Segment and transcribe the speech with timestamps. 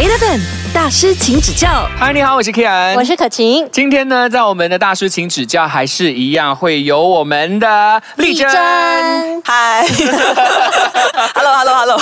[0.00, 0.59] 8 of them.
[0.72, 1.68] 大师，请指教。
[1.98, 3.68] 嗨，你好，我是 Kian，我是可晴。
[3.72, 8.48] 今天呢，在我们的大师请指教还是一样，会有我们的丽珍。
[9.44, 9.84] 嗨，
[11.34, 12.00] Hello，Hello，Hello。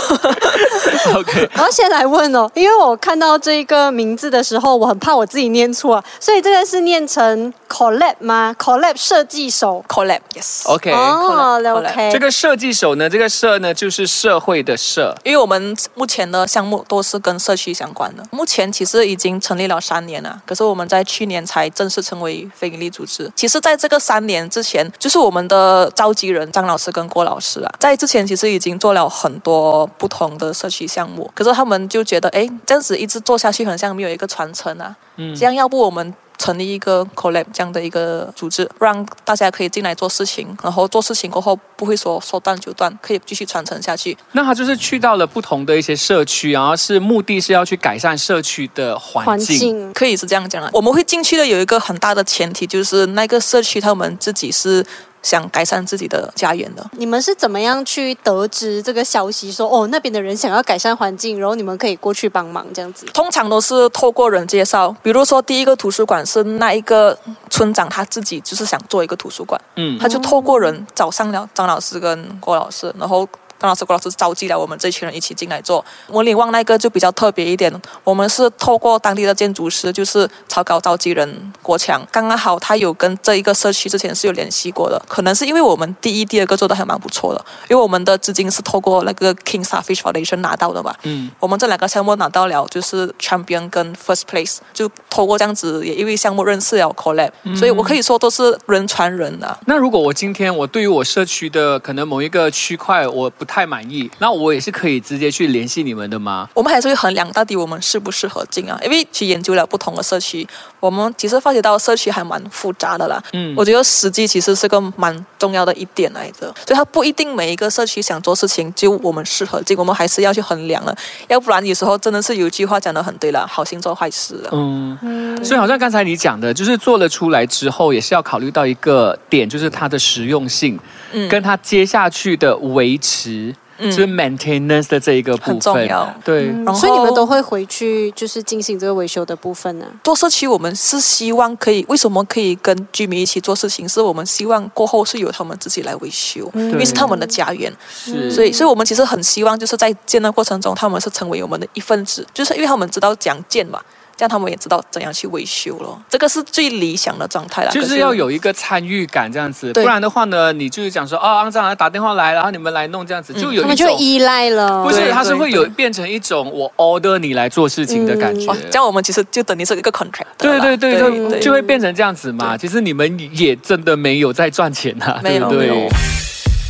[1.15, 9.83] OK，我要先来问哦，因为我看到这个名字的时候，我很怕我自己念错，所以这个是念成 collab 吗？collab 设计手。
[9.89, 10.67] Collab，yes。
[10.67, 12.11] OK，哦 collab，OK。
[12.13, 15.17] 这个设计手呢，这个社呢就是社会的社。
[15.25, 23.31] 因为我们目前的项目都是跟社区相关的，目前其实已经成立了三年了，可是我们在去年才正式成为非营利组织。
[23.37, 34.97] 其实，在这个三年之前，就是我们的召集人张老师跟郭老师啊，在之前其实已经做了很多不同的社区项目，可是他们就觉得，哎，这样子一直做下去，很像没有一个传承啊。
[35.17, 36.15] 嗯，这样要不我们。
[36.39, 44.17] 成立一个 collab 这样的一个组织，让大家可以进来做事情，然后做事情过后不会说说断就断，可以继续传承下去。
[44.33, 49.59] 那他就是去到了不同的一些社区，然后是目的是要去改善社区的环环境。
[49.59, 50.71] 境可以是这样讲的。
[50.73, 54.85] 我们会进去的有一个很大的前提，就是那个社区他们自己是
[55.23, 56.85] 想改善自己的家园的。
[56.93, 63.07] 你们是怎么样去得知这个消息说哦那边的人想要改善环境，然后你们可以过去帮忙这样子？
[63.07, 67.19] 通常都是透过人介绍，比如说第一个图书馆是那一个
[67.51, 73.29] 村长他自己就是想做一个图书馆，嗯，他就透过人找上了张老师跟郭老师，然后。
[73.59, 75.85] 张老师、郭老师召集了我们这群人一起进来做。
[76.09, 77.73] 模拟旺那个就比较特别一点，
[78.05, 90.95] 我们是透过当地的建筑师，就是草稿召集人郭强，刚刚好他有跟这一个社区之前是有联系过的，可能是因为我们第一、第二个做的还蛮不错的，因为我们的资金是透过那个 King Starfish Foundation 拿到的嘛。
[91.03, 99.59] 嗯，我们这两个项目拿到了，就是 Champion 跟 First Place，就透过这样子，也因为项目认识了 Collab，、所以我可以说都是人传人啊。
[99.67, 106.49] 那如果我今天我对于我社区的可能某一个区块我不太满意，那我也是可以直接去联系你们的吗？
[106.55, 110.47] 我们还是会衡量到底我们适不适合进啊，因为去研究了不同的社区，
[110.79, 113.21] 我们其实发觉到社区还蛮复杂的啦。
[113.33, 120.95] 嗯我觉得实际其实是个蛮重要的一点来着，所以它不一定每一个社区想做事情就我们适合进，我们还是要去衡量了，
[121.29, 124.51] 要不然有时候真的是有一句话讲的很对了，好心做坏事啊。
[124.53, 130.79] 嗯，所以好像刚才你讲的，就是做了出来之后，也是要考虑到一个点，就是它的实用性，
[131.13, 133.38] 嗯跟它接下去的维持，
[133.79, 133.91] 嗯。
[133.91, 136.15] 就是 maintenance 的这一个部分，很重要。
[136.25, 139.87] 对，然后所以你们都会回去就是进行这个维修的部分呢？
[140.05, 143.89] 做社区，我们是希望可以，为什么可以跟居民一起做事情？
[143.89, 147.73] 是我们希望过后是由他们自己来维修，因为是他们的家园。
[147.89, 153.81] 是，所以，所以我们其实很希望，就是在建的过程中，他们是成为我们的一份子，就是因为他们知道讲建嘛，
[154.19, 155.97] 这样他们也知道怎样去维修了。
[156.09, 157.71] 这个是最理想的状态了。
[157.71, 163.87] 就是要有一个参与感这样子，不然的话呢，你就是讲说哦，肮脏啊，打电话来，然后你们来弄这样子，就有他一种。
[163.87, 164.83] 们就依赖了。
[164.83, 168.51] 不是，对它是会有变成一种我 order 你来做事情的感觉。
[168.51, 170.27] 哦，这样我们其实就等于是一个 contract。
[170.37, 172.57] 对对对对对，就会变成这样子嘛。
[172.57, 175.89] 其实你们也真的没有在赚钱啊，没有对不对没有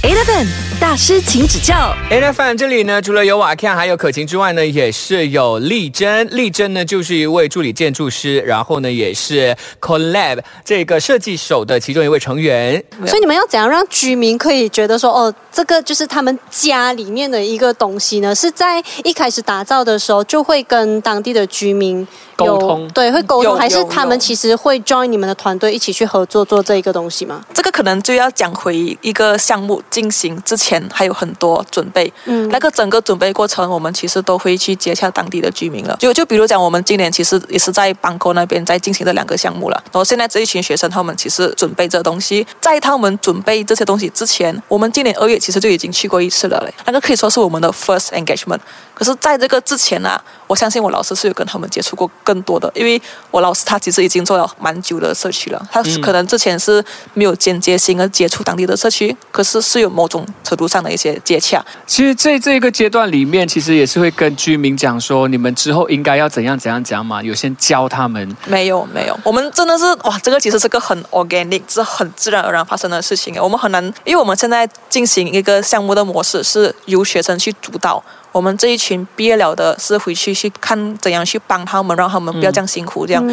[0.00, 0.46] Eleven
[0.80, 1.92] 大师，请指教。
[2.08, 6.28] Eleven 这里呢，除了有瓦 Ken 还有可晴之外呢，也是有丽珍。
[6.30, 12.82] 丽珍呢，就是一位助理建筑师，然后呢，也是 Collab 这个设计手的其中一位成员。
[13.06, 18.32] 所以你们要怎样让居民可以觉得说，哦，这个就是他们家里面的一个东西呢？
[18.32, 22.06] 是在一开始打造的时候就会跟当地的居民有
[22.46, 27.44] 沟通对，会沟通，还是他们其实会 join 你们的团队一起去合作做这一个东西吗？
[27.52, 32.12] 这个可能就要讲回一个项目进行之前还有很多准备。
[32.26, 35.96] 嗯那个整个准备过程，我们其实都会去接洽当地的居民了。
[35.98, 39.76] 就就比如讲，我们今年其实也是在邦沟那边在进行这两个项目了。
[39.86, 46.72] 然后现在这一群学生，他们其实准备这东西，在他们准备这些东西之前，我们今年二月其实就已经去过一次了嘞。
[46.86, 48.60] 那个可以说是我们的 first engagement。
[48.94, 53.00] 可是，在这个之前啊，我相信我老师是有跟他们接触过更多的，因为
[53.30, 56.84] 我老师他其实已经做了蛮久的社区了，他是可能之前是
[57.14, 61.64] 没有间接性的接触当地的社区，可是是有某种程度上的一些接洽。
[61.86, 68.36] 其实，在这个阶段里面，其实也是会跟居民讲说，你们之后应该要怎样怎样讲嘛，有先教他们。
[68.46, 73.34] 没有没有，我们真的是哇，这个其实是个很 organic，是很自然而然发生的事情。
[73.42, 78.04] 我们很难，因为我们现在进行一个项目的模式是由学生去主导。
[78.32, 83.24] 我们这一群毕业了的是回去去看怎样去帮他们，让他们不要这样辛苦，这样、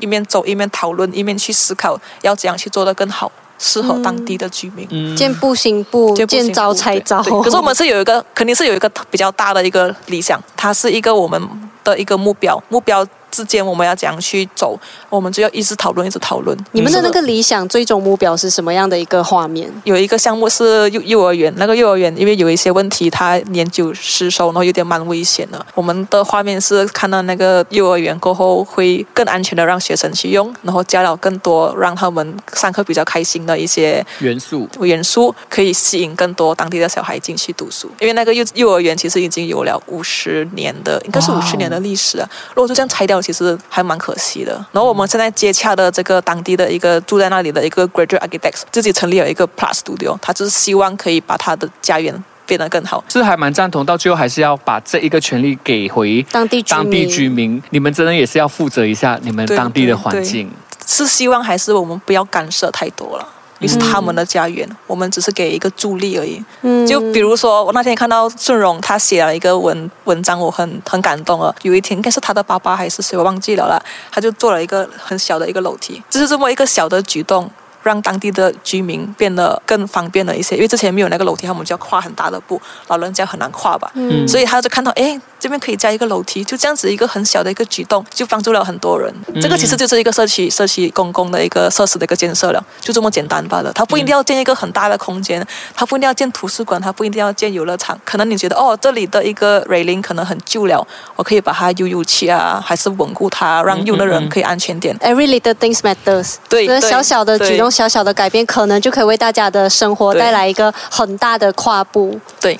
[0.00, 3.30] 一面走一面讨论，一面去思考要怎样去做得更好。
[3.58, 4.84] 适合当地的居民。
[4.90, 7.22] 嗯见步行步，见步步见招拆招。
[7.22, 11.40] 可是我们是有一个，肯定是有一个比较大的一个理想，它是一个我们
[11.84, 16.56] 的一个目标，目标之间我们要怎样去走，我们就要一直讨论，一直讨论。
[16.70, 19.68] 你们的那嗯个理想最终目标是什么样的一个画面？
[19.84, 25.66] 有一个项目是幼幼儿园，那个幼儿园因为有一些问题，它年久失修，然后有点蛮危险的。
[25.74, 34.68] 我们的画面是看到那个幼儿园过后会更安全的让学生去用，然后加了更多让他们上课比较开心的一些元素。
[34.80, 37.90] 元素，可以吸引更多当地的小孩进去读书。
[38.00, 42.28] 因为那个幼幼儿园其实已经有了五十年的，应该是五十年的历史啊。
[42.54, 44.52] 如果就这样拆掉，其实还蛮可惜的。
[44.72, 52.12] 然后我们现在接洽的这个当地的一个住在那里的一个 graduate architects，自己成立了一个 Plus Studio，他就是希望可以把他的家园
[52.44, 53.02] 变得更好。
[53.08, 57.62] 是还蛮赞同，到最后还是要把这一个权利给回当地居民当地居民。
[57.70, 60.50] 你们真的也是要负责一下你们对当地的环境。
[60.84, 63.28] 是希望还是我们不要干涉太多了。
[63.62, 66.44] 也是他们的家园，我们只是给一个助力而已。
[66.62, 71.54] 嗯就比如说，我那天看到顺荣他写了一个文文章，我很很感动了。
[71.62, 73.80] 有一天应该是他的爸爸还是谁，我忘记了啦，
[74.10, 77.50] 他就做了一个很小的一个楼梯，就是这么一个小的举动。
[77.84, 83.90] 让当地的居民变得更方便了一些，因为之前没有那个楼梯，他们就要跨很大的步，老人家很难跨吧。
[83.94, 89.12] 嗯所以他就看到，哎，这边可以加一个楼梯，就这样子一个很小的一个举动，就帮助了很多人。
[89.42, 93.72] 这个其实就是一个社区社区公共的一个设施的一个建设了，就这么简单罢了。
[93.72, 95.44] 它不一定要建一个很大的空间，
[95.74, 98.00] 它不一定要建图书馆，它不一定要建游乐场。
[98.04, 100.86] 可能你觉得哦，这里的一个 railing 可能很旧了，
[101.16, 104.96] 我可以把它悠悠漆啊，还是稳固它，让用的人可以安全点。
[104.98, 106.36] Every little things matters。
[106.48, 112.20] 对对小小的举动、小小的改变，可能就可以为大家的生活带来一个很大的跨步。
[112.40, 112.56] 对。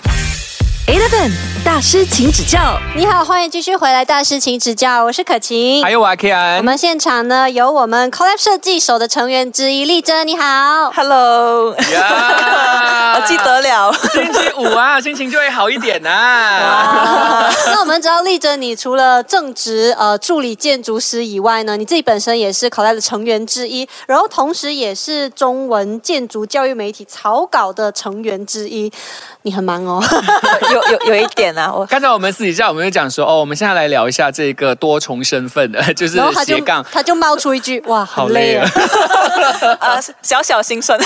[0.89, 1.31] Eleven
[1.65, 2.77] 大师，请指教。
[2.97, 5.93] 你好，欢迎继续回来，大师请指教，我是可晴还。
[5.93, 10.91] 有我阿 K 我，们现场呢有我们 Collab 设计手的成员之一丽珍，你好。
[10.91, 13.93] Hello，呀我记得了。
[14.13, 28.93] 星期五啊， 心情就会好一点呐、啊那我们知道丽珍，你除了正职呃助理建筑师以外呢，你自己本身也是 Collab 的成员之一，然后同时也是中文建筑教育媒体草稿的成员之一，
[29.43, 30.03] 你很忙哦。
[30.73, 36.85] 有有有一点啊，我刚才我们私底下我们就讲说，哦，我们现在来聊一下这个多重身份的， 就是斜杠。
[36.91, 38.71] 他就冒出一句：“哇，好累累啊
[39.81, 39.89] 啊。
[39.97, 40.99] 啊小小心酸，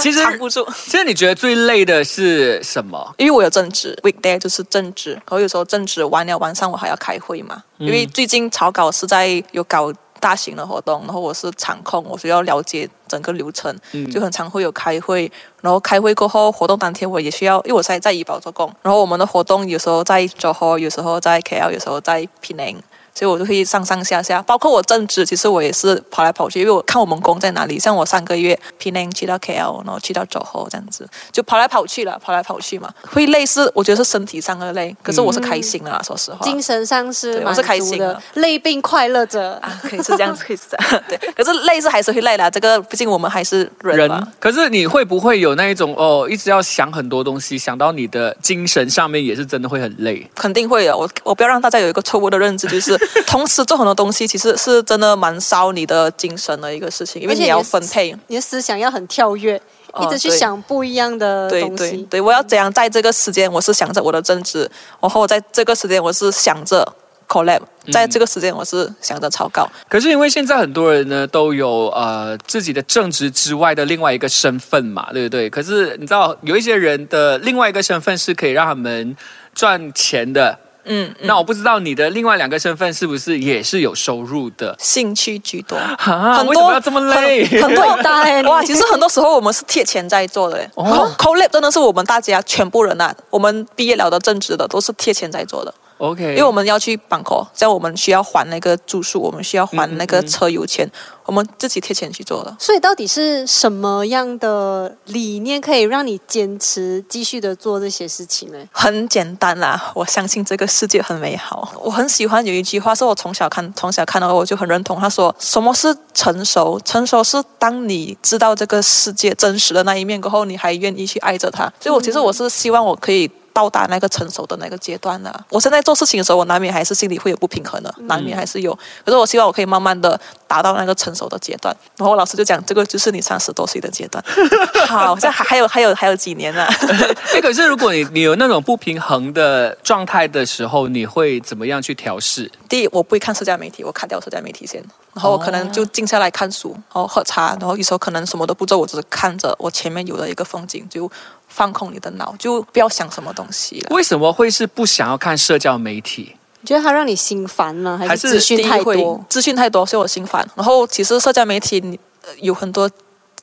[0.00, 0.66] 其实藏不住。
[0.84, 3.14] 其实你觉得最累的是什么？
[3.18, 7.62] 因为我有正职，weekday 就是正职，然后有时候正职完了晚上我还要开会嘛。
[7.78, 13.74] 因为最近草稿是在有搞大型的活动，然后我是场控，我需要了解整个流程，
[14.12, 15.30] 就很常会有开会。
[15.64, 22.76] 然后开会过后，活动当天我也需要，因为我在在怡保做工，然后我们的活动有时候在周后，有时候在 KL，有时候在 Penang。
[23.16, 27.78] 所以我就会上上下下，包括我正职，其实我也是跑来跑去，因为我看我们工在哪里。
[27.78, 32.92] 像我上个月 Penang 去到 KL，然后去到周后这样子，就跑来跑去了，跑来跑去嘛。
[33.08, 36.44] 会累是我觉得是身体上的累，可是我是开心的啦，说实话。
[36.44, 39.52] 精神上是对我是开心的，累并快乐着。
[39.62, 41.16] 啊，可以是这样子，可以是这样，对。
[41.36, 44.26] 可是累是还是会累啦，这个毕竟我们还是人嘛。
[44.40, 50.26] 可是你会不会有那一种哦，一直要想很多东西，想到你的精神上面也是真的会很累？
[50.34, 52.96] 肯定会的，我我不要让大家有一个错误的认知，就是
[53.26, 58.14] 同时做很多东西，其实是真的蛮烧你的精神的一个事情，因为你要分配。
[58.28, 59.60] 你的思想要很跳跃，
[59.92, 61.90] 哦一直去想不一样的对东西。
[61.90, 66.86] 对对，我要怎样在这个时间，我是想着我的政治，然后我在这个时间我是想着
[67.28, 67.60] collab，
[67.92, 69.68] 在这个时间我是想着草稿。
[69.88, 75.48] 可是因为现在很多人呢都有呃自己的正职之外的另外一个身份嘛，对不对？
[75.50, 79.16] 可是你知道有一些人的另外一个身份是可以让他们
[79.54, 80.58] 赚钱的。
[80.86, 84.76] 嗯，嗯那我不知道你的另外两个身份是不是也是有收入的？
[84.78, 85.74] 兴趣居多。
[85.76, 85.96] 啊，
[86.36, 87.46] 很多要这么累？
[87.46, 88.62] 很很多伟 大欸你哇！
[88.62, 90.68] 其实很多时候我们是贴钱在做的嘞。
[90.74, 95.72] 哦 Co collab 真的是我们大家全部人啊，我们毕业了的正职的都是贴钱在做的。
[95.98, 100.90] OK，因为我们要去 bank 口，像我们需要还那个住宿，我们需要还那个车油钱，
[101.24, 102.54] 我们自己贴钱去做的。
[102.58, 108.58] 所以到底是什么样的理念可以让你坚持继续的做这些事情呢？
[108.72, 111.72] 很简单啦，我相信这个世界很美好。
[111.80, 114.98] 我很喜欢有一句话，是我从小看从小看到，我就很认同。
[114.98, 116.80] 他说：“什么是成熟？
[116.84, 123.30] 成熟是当你知道这个世界真实的那一面过后，你还愿意去爱着它。”所以，我其实我是希望我可以。
[123.54, 125.46] 到达那个成熟的那个阶段了。
[125.48, 128.76] 我现在做事情的时候，我难免还是心里会有不平衡的，难免还是有。
[129.04, 131.74] 可是我希望我可以慢慢的达到那个成熟的阶段。
[131.96, 134.22] 然后老师就讲，这个就是你三十多岁的阶段。
[134.88, 136.66] 好，像还还有还有还有几年呢。
[137.32, 142.50] 哎，可是如果你你有那种不平衡的状态的时候，你会怎么样去调试？
[142.68, 144.82] 第一，我不会看社交媒体，我砍掉社交媒体先，
[145.14, 151.08] 然后我可能就静下来看书，然后喝茶，然后有时候可能什么都不做，我只是看着我前面有的一个风景，就
[151.54, 153.94] 放空你的脑，就不要想什么东西了。
[153.94, 156.34] 为什么会是不想要看社交媒体？
[156.60, 157.96] 你觉得它让你心烦吗？
[157.96, 159.24] 还还是是资讯太多？
[159.28, 160.44] 资讯太多，所以我心烦。
[160.56, 162.00] 然后其实社交媒体
[162.40, 162.90] 有很多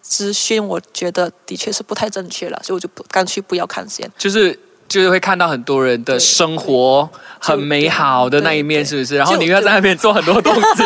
[0.01, 4.11] 资讯，我觉得的确是不太正确了，所以我就不干脆不要看先。
[4.17, 7.07] 就是就是会看到很多人的生活
[7.39, 9.15] 很美好的那一面，是不是？
[9.15, 10.61] 然后你又要在那边做很多东西，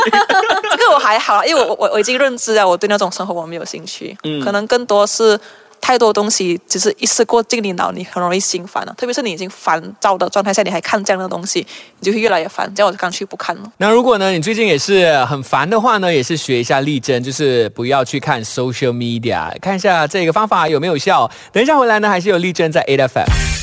[0.77, 4.15] 这个我还好，因为我我我已经认知了，我对那种生活我没有兴趣。
[4.23, 5.39] 嗯可能更多是
[5.85, 8.95] 太多东西，只是一次过进你脑，你很容易心烦了。
[8.97, 11.59] 特别是你已经烦躁的状态下，你还看这样的东西，
[11.99, 12.67] 你就会越来越烦。
[12.73, 13.71] 这样我就干脆不看了。
[13.77, 21.29] 那如果呢，你最近也是很烦的话呢，也是学一下丽珍，就是不要去看 social media，看一下这个方法有没有效。
[21.51, 23.54] 等一下回来呢，还是有丽珍在 A F M。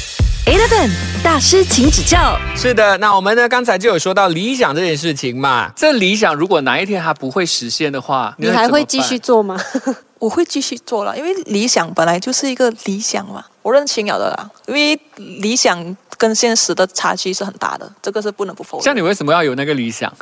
[0.63, 0.91] Eleven
[1.25, 2.39] 大师，请指教。
[2.55, 9.61] 是的，那我们呢刚才就有说到理想这件事情嘛，这理想如果哪一天它不会实现的话，你还会继续做吗？
[10.21, 14.51] 我会继续做了，因为理想本来就是一个理想嘛，我认清了的啦。
[14.69, 18.85] 因为理想跟现实的差距是很大的，这个是不能不否认。
[18.85, 20.13] 像你为什么要有那个理想？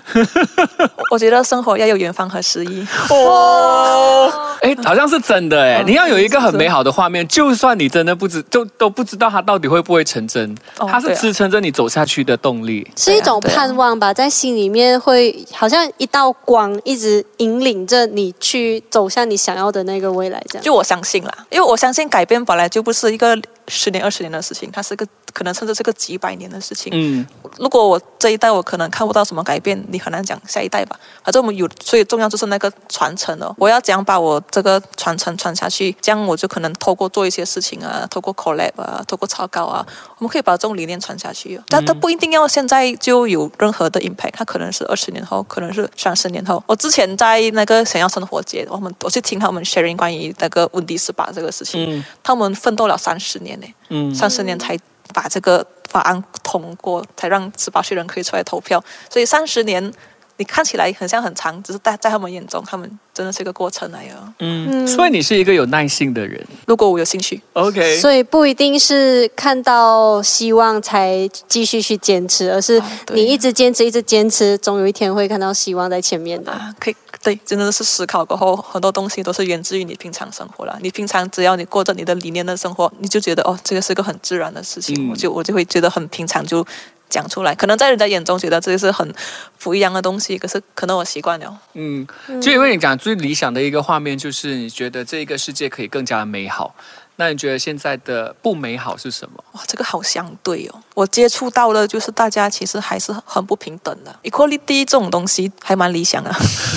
[1.11, 2.87] 我觉得生活要有远方和诗意。
[3.11, 12.90] 哦，哎，好像是真的哎，嗯你要有一个很美好的画面，就算你真的不知就都不知道它到底会不会成真，哦它是支撑着你走下去的动力。
[12.97, 20.64] 是一种盼望吧，在心里面会好像一道光，一直引领着你去走向你想要的那个未来，这样。
[20.64, 23.37] 就我相信啦，因为我相信改变本来就不是一个
[23.69, 26.91] 十年、二十年的事情，它是个可能甚至是个几百年的事情。
[26.95, 27.27] 嗯，
[27.59, 30.99] 如果我这一代我可能看不到什么改变，你很难讲下一代吧。
[31.23, 39.87] 反正我们有最重要就是那个传承哦，我要讲把我这个传承传下去，这样我就可能透过做一些事情啊，透过 collab 啊，透过草稿啊，
[40.19, 41.63] 我们可以把这种理念传下去哦。
[41.69, 46.63] 但它不一定要现在就有任何的 impact，它可能是二十年后，可能是三十年后。
[46.67, 53.67] 我之前在那个想要生活节，我们我去听他们 sharing 关于那个温迪斯巴这个事情，嗯他们奋斗了三十年呢。
[53.89, 54.79] 嗯三十年才
[55.12, 58.83] 把这个法案通过，才让十八岁人可以出来投票。
[59.09, 59.93] 所以三十年，
[60.40, 64.14] 你看起来很像很长，只是在在他们眼中，他们真的是一个过程来的。
[64.38, 66.42] 嗯，所以你是一个有耐心的人。
[66.66, 72.82] 如果我有兴趣，OK，所以不一定是看到希望才继续去坚持，而是
[73.12, 76.50] 你一直坚持，一直坚持，总有一天会看到希望在前面的。
[76.50, 80.78] 啊，可以对，真的是思考过后，很多东西都是源自于你平常生活啦。
[80.80, 86.66] 你平常只要你过着你的理念的生活，你就觉得哦，这个是个很自然的事情，嗯我就我就会觉得很平常就
[87.11, 87.55] 讲出来。
[87.55, 89.12] 可能在人家眼中觉得这个是很
[89.59, 91.59] 不一样的东西，可是可能我习惯了。
[91.75, 92.07] 嗯，
[92.40, 96.75] 就因为你讲最理想的一个画面，就是你觉得这个世界可以更加美好。
[97.21, 99.45] 那你觉得现在的不美好是什么？
[99.53, 100.81] 哇，这个好相对哦。
[100.95, 106.35] 我接触到了就是大家其实还是很不平等的，equality 这种东西还蛮理想啊，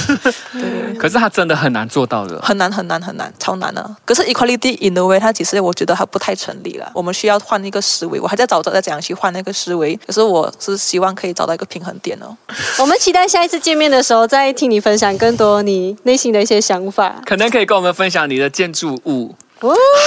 [0.52, 2.42] 对，可是它真的很难做到的。
[2.42, 3.96] 很难很难很难，超难的。
[4.04, 6.92] 可是 equality in the way，它其实我觉得它不太成立了。
[6.94, 9.96] 我们需要换一个思维，我还在找着在怎样去换那个思维。
[10.06, 12.36] 可是我是希望可以找到一个平衡点哦。
[12.80, 17.22] 我们期待下一次见面的时候，再听你分享更多你内心的一些想法。
[17.26, 19.36] 可能可以跟我们分享你的建筑物，哦，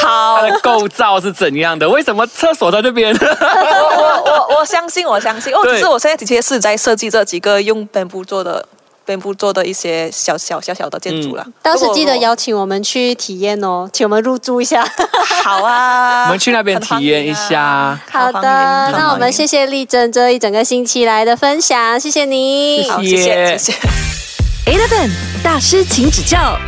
[0.02, 1.88] 好它，的构造是怎样的？
[1.88, 3.14] 为什么厕所在这边？
[3.16, 5.60] 我我我我相信，我相信哦。
[5.62, 8.64] 对只是我现在的确是在设计这几个用 bamboo 做的
[9.06, 11.44] bamboo 做的一些小小小小的建筑啦。
[11.62, 14.86] 到时记得邀请我们去体验哦，请我们入住一下。
[15.44, 17.98] 好啊，我们去那边体验一下。
[18.10, 22.88] 好的，那我们谢谢丽珍这一整个星期来的分享，谢谢你。
[22.90, 23.72] 好，谢谢谢谢。
[24.66, 25.10] Eleven
[25.42, 26.58] 大师，请指教。